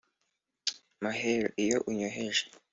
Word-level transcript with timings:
Mahero 1.03 1.47
iyo 1.63 1.77
unyoheje 1.89 2.43